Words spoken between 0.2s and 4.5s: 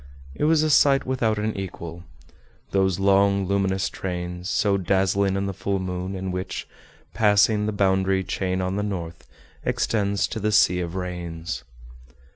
It was a sight without an equal, those long luminous trains,